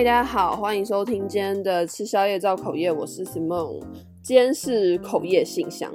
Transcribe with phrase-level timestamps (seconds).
[0.00, 3.82] 大家好，欢迎收听今天的吃宵夜造口业，我是 Simon。
[4.22, 5.92] 今天是口业信箱，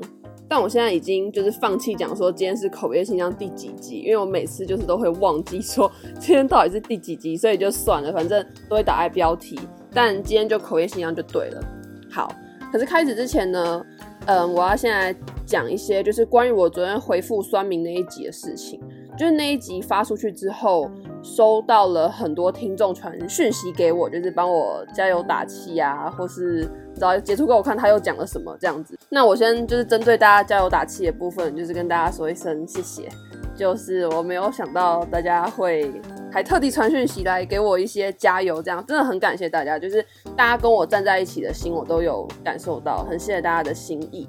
[0.48, 9.60] 但我现在已经就是放弃讲说今天是口业信箱第几集，因为我每次就是都会忘记说今天到底是第几集，所以就算了，反正都会打在标题。
[9.92, 11.64] 但今天就口业信箱就对了。
[12.08, 12.32] 好，
[12.72, 13.84] 可是开始之前呢，
[14.28, 15.16] 嗯，我要先来
[15.48, 18.80] 讲一些就是关于我昨天回复酸民那一集的事情。
[19.18, 20.92] 就是那一集发出去之后，
[21.26, 28.96] 收到了很多听众传讯息给我，就是帮我加油打气啊，或是找截图给我看他又讲了什么这样子。
[29.10, 33.10] 那我先就是针对大家加油打气的部分，就是跟大家说一声谢谢。
[33.56, 35.90] 就是我没有想到大家会
[36.30, 39.80] 还特地传讯息来给我一些加油，这样真的很感谢大家。
[39.80, 44.28] 就是大家跟我站在一起的心，我都有感受到，很谢谢大家的心意。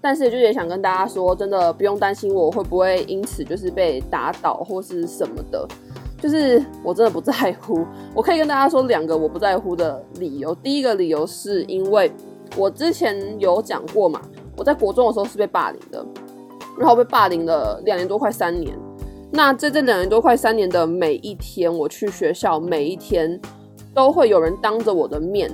[0.00, 5.66] 但是就也想跟大家说，真的不用担心我会不会因此就是被打倒或是什么的，
[6.20, 7.84] 就是我真的不在乎。
[8.14, 10.54] 我可以跟大家说两个我不在乎的理由。
[10.56, 12.10] 第一个理由是因为
[12.56, 14.20] 我之前有讲过嘛，
[14.56, 16.04] 我在国中的时候是被霸凌的，
[16.78, 18.76] 然后被霸凌了两年多快三年。
[19.30, 23.40] 那在这两年多快三年的每一天，我去学校每一天
[23.94, 25.50] 都会有人当着我的面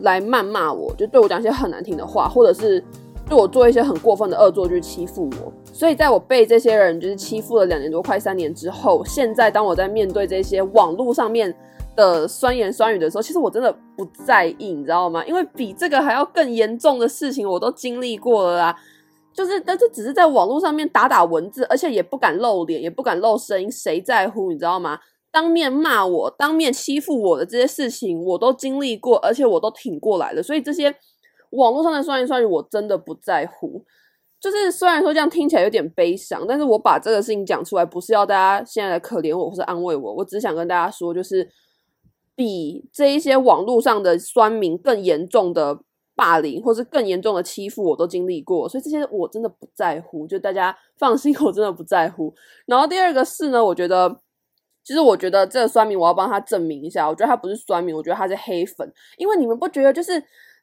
[0.00, 2.82] 来谩骂我，就对我讲一些很难听的话，或者是。
[3.28, 11.54] 对我做一些很过分的恶作剧欺负我，所以在我被这些人就是欺负了两年多快三年之后，现在当我在面对这些网络上面
[11.94, 15.24] 的酸言酸语的时候，其实我真的不在意，你知道吗？
[15.24, 18.76] 因为比这个还要更严重的事情我都经历过了啦。
[19.32, 24.50] 就是，但是只是在网络上面打打文字，而且也不敢露脸，也不敢露声音，谁在乎？
[24.50, 24.98] 你知道吗？
[25.30, 30.42] 当面骂我、当面欺负我的这些事情，我都经历过，而且我都挺过来了。
[30.42, 30.92] 所以这些。
[31.52, 33.82] 网络上的酸言酸语，我真的不在乎。
[34.40, 41.48] 就是虽然说这样听起来有点悲伤，但是我把这个事情讲出来，不是要大家现在来可怜我或是安慰我，我只想跟大家说，就是
[42.36, 45.80] 比这一些网络上的酸民更严重的
[46.14, 50.24] 霸凌，或是更严重的欺负，我都经历过，所以这些我真的不在乎。
[50.28, 52.32] 就大家 放心，我真的不在乎。
[52.66, 54.20] 然后第二个是呢，我觉得，
[54.84, 60.22] 其实我觉得这个酸民，我要帮他证明一下，我觉得他不是酸民，我觉得他是黑粉，因为你们不觉得就是。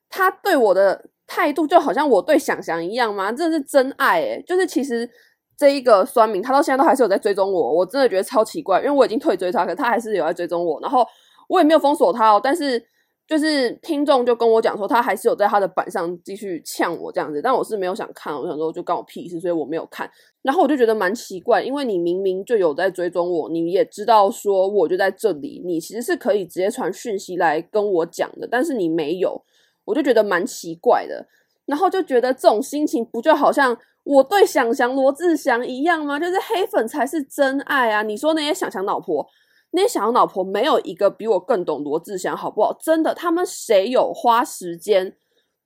[0.09, 3.31] 他对我的态度就好像我对想翔一样吗？
[3.31, 5.09] 这是真爱诶、欸、就是其实
[5.57, 10.79] 这一个酸民，他到现在都还是有在追踪我，我真的觉得超奇怪，因为我已经退追他，可他还是有在追踪我。
[10.81, 11.05] 然后
[11.49, 12.81] 我也没有封锁他哦，但是
[13.27, 20.09] 就是听众就跟我讲说，他还是有在他的板上继续呛我这样子，但我是没有想看，我想说就关我屁事，所以我没有看。
[20.43, 29.43] 然后我就觉得蛮奇怪，因为你明明就有在追踪我，你也知道说我就在这里，你其实是可以直接传讯息来跟我讲的，但是你没有。
[29.85, 31.25] 我就觉得蛮奇怪的，
[31.65, 36.19] 然后就觉得这种心情不就好像我对想翔罗志祥一样吗？
[36.19, 38.03] 就是黑粉才是真爱啊！
[38.03, 39.25] 你说那些想翔老婆，
[39.71, 42.71] 那些想翔老婆没有一个比我更懂罗志祥，好不好？
[42.79, 45.15] 真的，他们谁有花时间？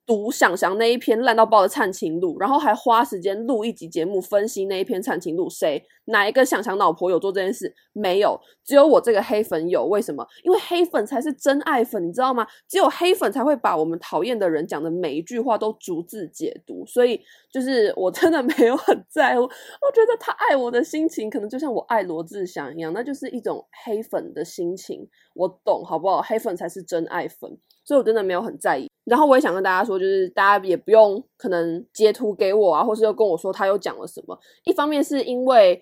[0.10, 5.48] 读想翔那一篇烂到爆的《灿情录》，然后还花时间录一集节目分析那一篇《灿情录》。
[5.54, 7.72] 谁哪一个想翔脑婆有做这件事？
[7.94, 9.86] 没有，只有我这个黑粉有。
[9.86, 10.26] 为什么？
[10.42, 12.48] 因为黑粉才是真爱粉，你知道吗？
[12.68, 16.84] 只有黑粉才会把我们讨厌的人讲的每一句话都逐字解读。
[16.88, 17.22] 所以，
[17.54, 19.44] 就是我真的没有很在乎。
[19.44, 25.08] 我觉得他爱我的心情，可能就像我爱罗志祥一样，那就是一种黑粉的心情。
[25.36, 26.20] 我懂，好不好？
[26.20, 27.56] 黑粉才是真爱粉，
[27.86, 28.89] 所以我真的没有很在意。
[29.10, 34.40] 然后我也想跟大家说，就是大家也不用可能截图给我啊，或是又跟我说他又讲了什么。
[34.66, 35.82] 一方面是因为，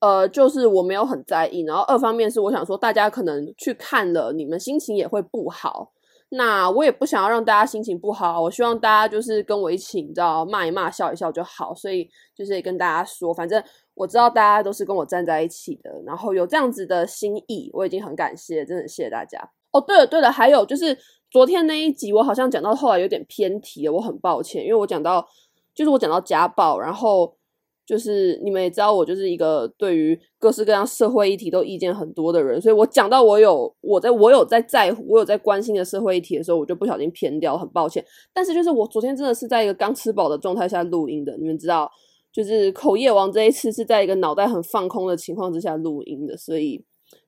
[0.00, 5.92] 呃，就是我没有很在意，然后二方面是我想说，大家可能去看了，你们心情也会不好。
[6.28, 11.74] 那我也不想要让大家心情不好，我希望大家就是跟我一起，你知道，骂一骂，笑一笑就好。
[11.74, 12.06] 所以
[12.36, 13.62] 就是也跟大家说，反正
[13.94, 19.38] 我知道大家都是跟我站在一起的，然后有这样子的心意，我已经很感谢，真的谢谢大家。
[19.72, 20.98] 哦，对了对了，还有就是。
[21.30, 25.26] 昨天那一集我好像讲到后来有点偏题了，我很抱歉，因为我讲到
[25.74, 27.36] 就是我讲到家暴，然后
[27.84, 38.04] 就是你们也知道我就是一个对于各式各样社会议题都意见很多的人，所以我讲到我有我在我有在在乎我有在关心的社会议题的时候，我就不小心偏掉，很抱歉。
[38.32, 41.90] 但是就是我昨天真的是在一个刚吃饱的状态下录音的，你们知道，
[42.32, 46.84] 就是口业王这一次是在一个脑袋很放空的情况之下录音的，所以。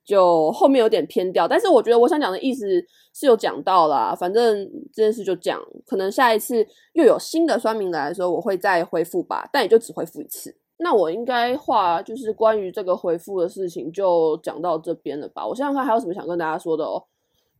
[0.09, 2.67] 就后面有点偏掉，但是我觉得我想讲的意思
[3.13, 4.17] 是有讲到啦。
[4.19, 10.57] 反正这件事就讲，可能下一次又有新的酸民来的时候，我会再回复吧，但也就只回复一次。
[10.79, 15.47] 那我应该话就是关于这个回复的事情就讲到这边了吧？
[15.47, 17.05] 我想想看还有什么想跟大家说的哦。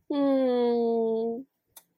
[0.09, 1.45] 嗯，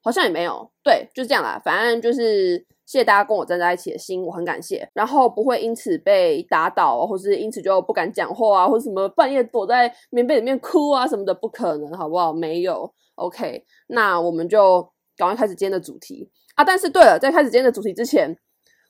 [0.04, 0.70] 好像也没有。
[0.84, 1.62] 对，就这样啦。
[1.64, 2.66] 反正就是。
[2.86, 4.90] 谢谢大家跟我站在一起的心，我很感谢。
[4.94, 12.34] 然后不会因此被打倒，或是因此就不敢讲话啊，或者什么半夜躲在棉被里面哭啊什么的，不可能，好不好？
[12.34, 14.82] 没有 OK，那我们就
[15.16, 16.64] 赶快开始今天的主题啊！
[16.64, 18.38] 但是对了，在开始今天的主题之前。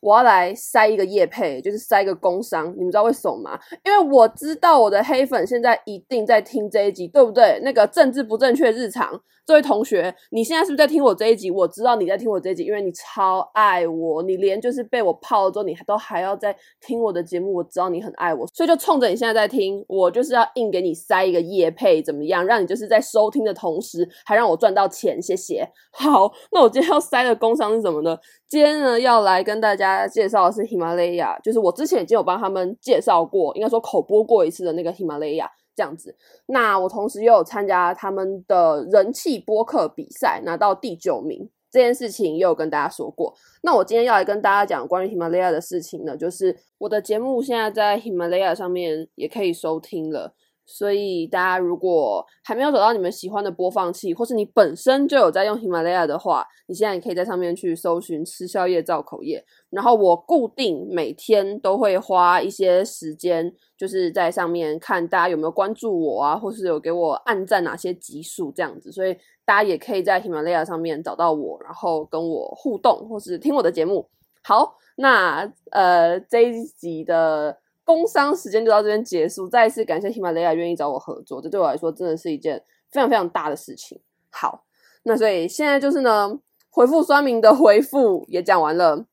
[0.02, 3.60] 我要来塞一个业配，就是塞一个工商，你们知道为什么吗？
[3.86, 7.60] 因为我知道我的黑粉现在一定在听这一集，对不对？
[7.64, 11.52] 那个政治不正确日常，这位同学，你现在是不是在听我这一集？
[11.52, 22.44] 我知道你在听我这一集，因为你超爱我，你连就是被我泡了之后，你还都还要在听我的节目，我知道你很爱我，所以就冲着你现在在听，我就是要硬给你塞一个业配，怎么样？
[22.46, 25.68] 让你就是在收听的同时，还让我赚到钱，谢谢。
[25.92, 28.18] 好，那我今天要塞的工商是什么呢？
[28.52, 36.14] 今天呢，要来跟大家介绍的是喜马拉雅，就是我之前已经有帮他们介绍过，应该说口播过一次的那个喜马拉雅这样子。
[36.48, 43.34] 那我同时又有参加他们的人气播客比赛，拿到第九名，这件事情也有跟大家说过。
[43.64, 50.36] 那我今天要来跟大家讲关于喜马拉雅的事情呢，就是我的节目现在在喜马拉雅上面也可以收听了。
[50.72, 59.44] 所以大家如果还没有找到你们喜欢的播放器，或是你本身就有在用喜马拉雅的话，你现在也可以在上面去搜寻“吃宵夜造口业”。
[59.70, 68.92] 然后我固定每天都会花一些时间，就是在上面看大家有没有关注我啊，或是有给我按赞哪些集数这样子。
[68.92, 69.14] 所以
[69.46, 74.08] 大家也可以在喜马拉雅上面找到我，然后跟我互动，或是听我的节目。
[74.44, 77.61] 好，那呃这一集的。
[77.84, 84.00] 工商时间就到这边结束，再一次感谢喜马拉雅愿意找我合作，这对我来说真的是一件非常非常大的事情。
[84.30, 84.64] 好，
[85.04, 86.40] 那所以现在就是呢，
[86.70, 89.06] 回复酸民的回复也讲完了，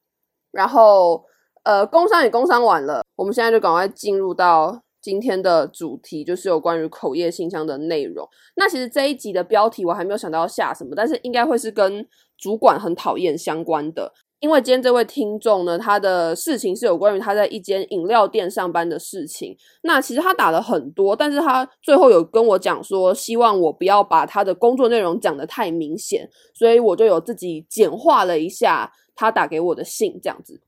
[0.50, 1.24] 然后
[1.64, 8.28] 呃，工商也工商完了，我们现在就赶快进入到今天的主题，就是有关于口业信箱的内容。
[8.56, 12.06] 那其实这一集的标题我还没有想到要下什么，但是应该会是跟
[12.36, 14.12] 主管很讨厌相关的。
[14.40, 19.56] 因为今天这位听众呢，他的事情是有关于他在一间饮料店上班的事情。
[19.82, 30.60] 那其实他打了很多，但是他最后有跟我讲说，希望我不要把他的工作内容讲得太明显，所以我就有自己简化了一下他打给我的信，这样子。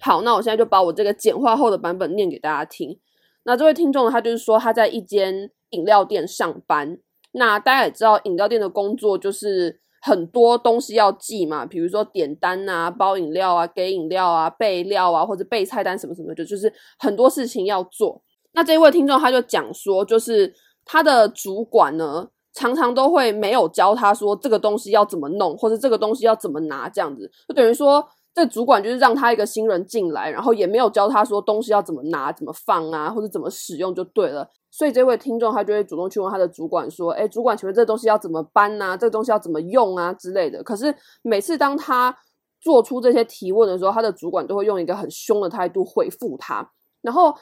[0.00, 2.98] 好，那我现在就把我这个简化后的版本念给大家听。
[3.44, 6.98] 那这位听众呢，他就是说他在一间饮料店上班。
[7.30, 9.80] 那大家也知道，饮料店的工作就是。
[10.02, 18.22] 很多东西要记嘛，比如说点单啊、包饮料啊、给饮料啊、备料啊，或者备菜单什么什么的，就就是很多事情要做。
[18.52, 20.54] 那这位听众他就讲说，就是
[20.84, 28.06] 他的主管呢，常常都会没有教他说这个东西要怎么弄，或者这个东西要怎么拿，这样子就等于说。
[28.36, 34.46] 这主管就是让他一个新人进来，然后也没有教他说东西要怎么拿、怎么放啊，或者怎么使用就对了。
[34.70, 38.94] 所以这位听众他就会主动去问他的主管说：“哎，主管，请问这个东西要怎么搬啊？
[38.94, 42.14] 这个东西要怎么用啊之类的。”可是每次当他
[42.60, 47.34] 做出这些提问的时候，他的主管都会用一个很凶的态度回复他，然后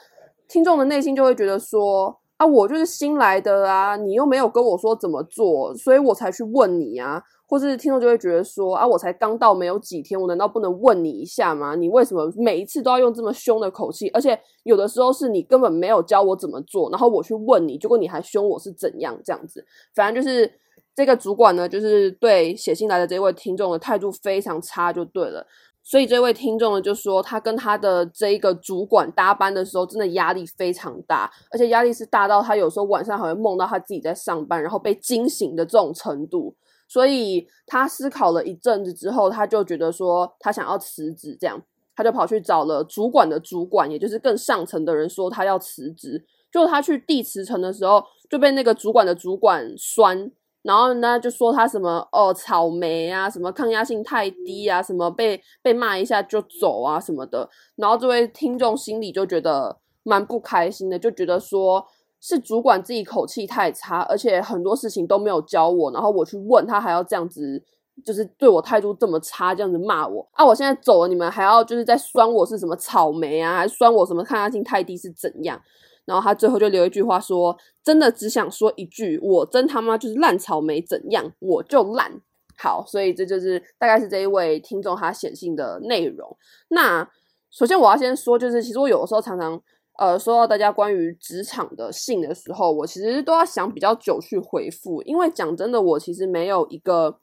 [0.47, 11.75] 听众的内心就会觉得说：“啊，我就是新来的啊，你又没有跟我说怎么做，所以我才去问你啊。”或是听众就会觉得说啊，我才刚到没有几天，我难道不能问你一下吗？
[11.75, 14.09] 你为什么每一次都要用这么凶的口气？
[14.09, 19.63] 而且有的时候是你根本没有教我怎么做，然后我去问你，结果你还凶我是怎样这样子？
[19.93, 20.51] 反正就是
[20.95, 25.45] 这个主管呢，就是对写信来的这位听众的态度非常差，就对了。
[25.83, 36.55] 所以这位听众呢就说，他跟他的这一个主管搭班的时候，真的压力非常大，而且压力是大到他有时候晚上还会梦到他自己在上班，然后被惊醒的这种程度。
[36.87, 41.61] 所以他思考了一阵子之后，他就觉得说他想要辞职，这样
[41.95, 46.23] 他就跑去找了主管的主管，也就是更上层的人，说他要辞职。
[46.51, 57.49] 就他去递辞呈的时候，就被那个主管的主管酸，然后呢就说他什么哦草莓啊，什么抗压性太低啊，什么被被骂一下就走啊什么的。
[57.75, 61.85] 然后这位听众心里就觉得蛮不开心的，就觉得说。
[62.27, 67.63] 是主管自己口气太差，而且很多事情都没有教我，然后我去问他还要这样子，
[68.03, 70.43] 就是对我态度这么差，这样子骂我啊！
[70.43, 75.61] 我现在走了，你们还要就是在酸我是什么草莓啊，还是酸我什么抗压性太低是怎样？
[76.05, 77.55] 然后他最后就留一句话说
[77.85, 82.11] ：“真的只想说一句，我真他妈就是烂草莓，怎样我就烂。”
[82.57, 86.35] 好，所以这就是大概是这一位听众他写信的内容。
[86.69, 87.07] 那
[87.51, 89.61] 首先我要先说，就是其实我有的时候常常。
[89.97, 97.17] 呃，收到大家关于职场的信的时候，我其实都要想比较久去回复，因为讲真的，我其实没有一个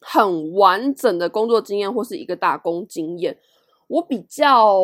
[0.00, 3.36] 很完整的工作经验或是一个打工经验。
[3.88, 4.78] 我比较，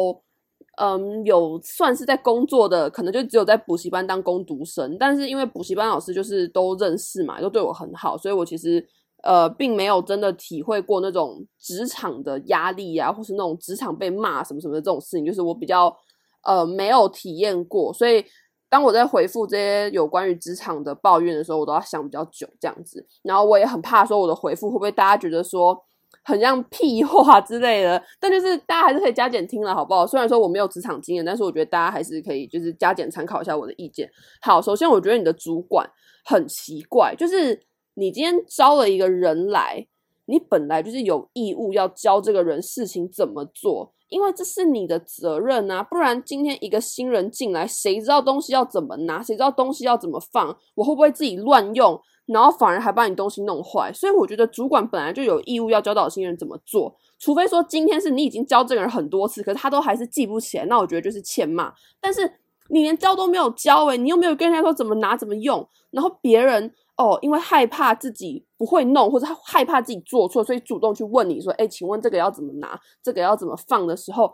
[0.78, 8.84] 嗯，有算是在工作的，可能就只有在补习班当工读生，但是因为补习班老师就是都认识嘛，都对我很好，所以我其实
[9.22, 15.96] 呃，并没有真的体会过那种职场的压力啊，或是那种职场被骂什么什么的这种事情，就是我比较。
[16.42, 18.24] 呃，没有体验过，所以
[18.68, 23.06] 当我在回复这些有关于职场的抱怨的时候，我都要想比较久这样子。
[23.22, 25.76] 然后我也很怕说我的回复会不会大家觉得说
[26.22, 28.02] 很像屁话之类的。
[28.20, 30.06] 但就是大家还是可以加减听了，好不好？
[30.06, 34.08] 虽然说我没有职场经验，但是我觉得大家还是可以就是加减参考一下我的意见。
[34.40, 35.84] 好，首先我觉得你的主管
[36.24, 37.60] 很奇怪，就是
[37.94, 39.84] 你今天招了一个人来，
[40.30, 43.92] 你本来就是有义务要教这个人事情怎么做。
[44.08, 49.22] 因为这是你的责任啊，不然今天一个新人进来，谁知道东西要怎么拿？
[49.22, 50.48] 谁知道东西要怎么放？
[50.74, 51.96] 我会不会自己乱用，
[52.26, 53.92] 然后反而还把你东西弄坏？
[53.92, 61.72] 所以我觉得主管本来就有义务要教导新人怎么做，除非说今天是你已经教这个人很多次，可是他都还是记不起来，那我觉得就是欠骂。
[62.00, 62.28] 但是
[62.70, 66.74] 你连教都没有教，诶，你又没有跟人家说怎么拿怎么用，然后别人。
[67.00, 72.78] 哦，因为害怕自己不会弄，或者害怕自己做错，所以主动去问你说：“哎，请问这个要怎么拿？
[73.02, 74.30] 这个要怎么放？”的时候，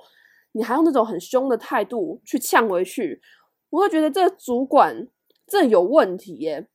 [0.50, 3.20] 你还用那种很凶的态度去呛回去，
[3.70, 5.06] 我会觉得这个主管
[5.46, 6.66] 这有问题耶。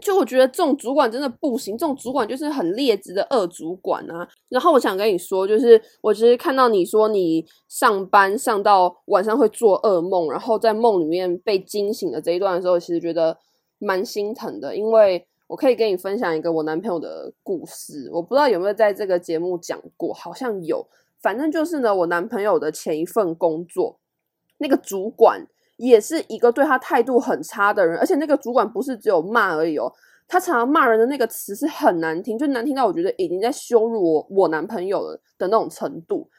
[0.00, 4.28] 就我觉得这种主管真的不行，这种主管就是很劣质的恶主管啊。
[4.48, 13.36] 然后我想跟你说，就是我其实看到你说你上班上到晚上会做噩梦，然后在梦里面被惊醒的这一段的时候，其实觉得
[13.80, 15.26] 蛮心疼的，因为。
[15.52, 20.88] 我可以跟你分享一个我男朋友的故事，我不知道有没有在这个节目讲过，好像有。
[21.20, 24.00] 反正就是呢，我男朋友的前一份工作，
[24.56, 29.92] 那个主管也是一个对他态度很差的人，而且那个主管不是只有骂而已哦，
[30.26, 36.30] 他常常骂人的那个词是很难听，就难听到我觉得已经在羞辱我我男朋友了的那种程度。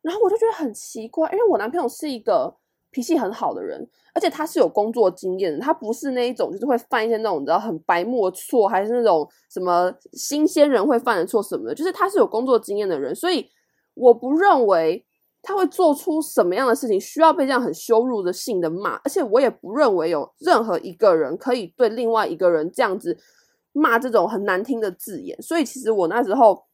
[0.00, 2.56] 然后我就觉得很奇怪，因为我男朋友是一个。
[2.94, 3.84] 脾气很好的人，
[4.14, 13.44] 而且他是有工作经验的，他不是那一种就是会犯一些那种你知道很白目错，还是那种什么新鲜人会犯的错什么的，就是他是有工作经验的人，所以
[13.94, 15.04] 我不认为
[15.42, 23.18] 他会做出什么样的事情需要被这样很羞辱的性的骂，而且我也不认为有任何一个人可以对另外一个人这样子
[23.72, 26.64] 骂这种很难听的字眼，所以其实我那时候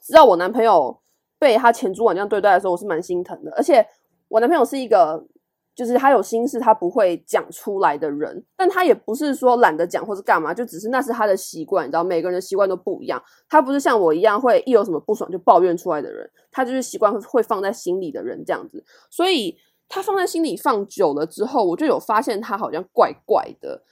[0.00, 1.00] 知道我男朋友
[1.38, 3.86] 被他前主管这样对待的时候，我是蛮心疼的，而且
[4.26, 5.24] 我男朋友是一个。
[5.74, 13.22] 就是他有心事，他不会讲出来的人，但他也不是说懒得讲或是干嘛，就只是那是他的习惯，你知道，每个人的习惯都不一样。
[13.48, 18.84] 他不是像我一样会一有什么不爽就抱怨出来的人，他就是习惯会放在心里的人这样子。
[19.10, 19.56] 所以
[19.88, 23.82] 他放在心里放久了之后，我就有发现他好像怪怪的，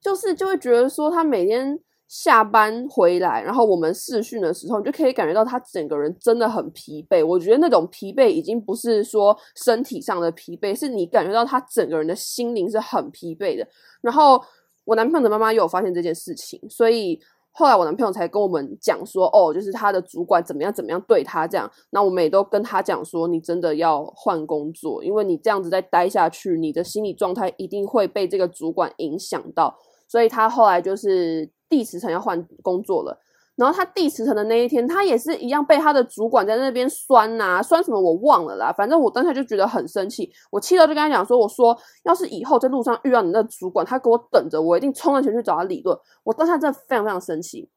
[0.00, 1.78] 就是就会觉得说他每天。
[2.08, 7.26] 下班回来，然后我们试训的时候，你就可以感觉到他整个人真的很疲惫。
[7.26, 13.66] 我觉得那种疲惫已经不是说身体上的疲惫，是你感觉到他整个人的心灵是很疲惫的。
[14.00, 14.40] 然后
[14.84, 17.18] 我男朋友的妈妈也有发现这件事情，所以
[17.50, 21.68] 后来我男朋友才跟我们讲说，哦，就是他的主管怎么样怎么样对他这样。
[21.90, 29.76] 那我们也都跟他讲说，你真的要换工作，因为你这样子再待下去，你的心理状态一定会被这个主管影响到。
[30.06, 31.50] 所以他后来就是。
[31.68, 33.18] 递辞呈要换工作了，
[33.56, 38.72] 然后他递辞呈的那一天，他也是一样被他的主管在那边酸呐、啊，酸什么我忘了啦。
[38.72, 47.68] 反正我当下就觉得很生气，我气到就跟他讲说：“我说要是以后在路上遇到你那主管，他给我等着，我一定冲上前去找他理论。”我当下真的非常非常生气。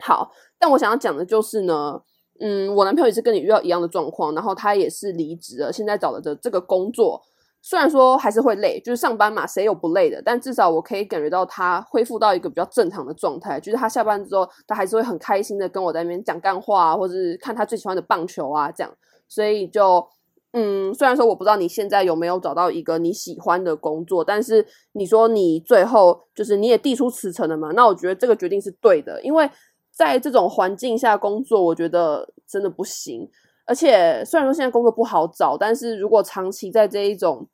[0.00, 2.02] 好，但我想要讲的就是呢，
[2.40, 7.22] 嗯，我男朋友也是跟你遇到一样的状况，然后他也是离职了，现在找的这个工作。
[7.64, 10.20] 虽然说还是会累，就是上班嘛，谁有不累的？
[10.20, 18.92] 但至少我可以感觉到他恢复到一个比较正常的状态，就是他下班之后，他还是会很开心的跟我在那边讲干话，或者是看他最喜欢的棒球啊，这样。
[19.28, 20.04] 所以就，
[20.52, 27.70] 嗯，虽然说我不知道你现在有没有找到一个你喜欢的工作，但是你说你最后就是你也递出辞呈了嘛？
[27.76, 29.48] 那我觉得这个决定是对的，因为
[29.92, 33.30] 在这种环境下工作，我觉得真的不行。
[33.64, 37.48] 而且虽然说现在工作不好找，但是如果长期在这一种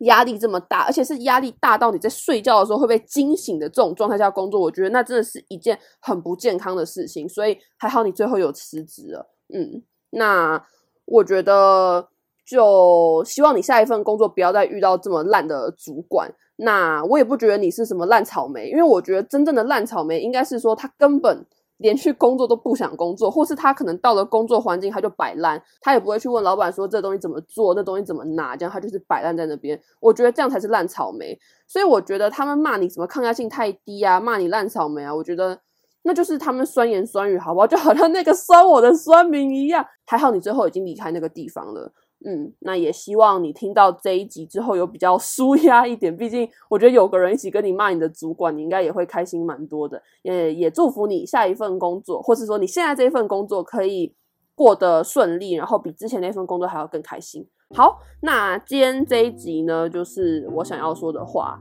[0.00, 7.26] 压力这么大，而且是压力大到你在睡觉的时候会被惊醒的这种状态下工作，我觉得那真的是一件很不健康的事情。
[7.26, 10.62] 所以还好你最后有辞职了，嗯，那
[11.06, 12.06] 我觉得
[12.46, 16.30] 就希望你下一份工作不要再遇到这么烂的主管。
[16.56, 21.46] 那我也不觉得你是什么烂草莓，因为我觉得真正的烂草莓应该是说他根本。
[21.78, 29.80] 连去工作都不想工作，或是他可能到了工作环境他就摆烂，他也不会去问老板说这东西怎么做，那东西怎么拿，这样他就是摆烂在那边。
[30.00, 31.38] 我觉得这样才是烂草莓。
[31.68, 35.58] 所以我觉得他们骂你什么抗压性太低啊，骂你烂草莓啊，我觉得
[36.02, 37.66] 那就是他们酸言酸语，好不好？
[37.66, 39.84] 就好像那个酸我的酸民一样。
[40.06, 41.92] 还好你最后已经离开那个地方了。
[42.24, 46.16] 嗯，那也希望你听到这一集之后有比较舒压一点。
[46.16, 50.02] 毕竟我觉得有个人一起跟你骂你的主管，你应该也会开心蛮多的。
[50.22, 54.14] 也也祝福你下一份工作，或是说你现在这一份工作可以
[54.54, 57.46] 过得顺利，然后比之前那份工作还要更开心。
[57.74, 61.60] 好，那今天这一集呢，就是我想要说的话。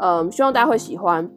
[0.00, 1.30] 嗯，希望大家会喜欢。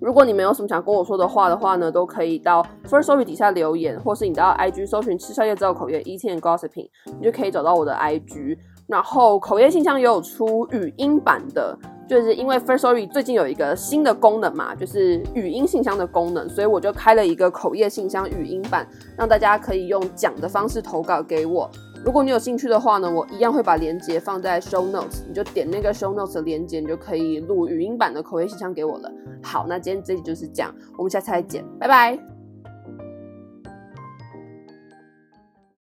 [0.00, 6.88] 如果你们有什么想跟我说的话的话呢，都可以到 First Story 底下留言，或是你到 IG 搜寻“吃宵夜之后口业 E T N Gossiping，
[7.18, 8.56] 你就可以找到我的 IG。
[8.86, 11.76] 然后口业信箱也有出语音版的，
[12.08, 21.70] 就是因为 Firstory 最近有一个新的功能嘛，就是语音信箱的功能，所以我就开了一个口业信箱语音版，让大家可以用讲的方式投稿给我。
[22.08, 29.12] 如果你有兴趣的话呢，我一样会把链接放在 show notes，你就点那个 show notes 的链接，你就可以录语音版的口业信箱给我了。
[29.42, 32.37] 好，那今天这集就是这样，我们下次再见，拜拜。